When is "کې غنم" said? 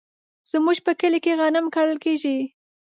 1.25-1.65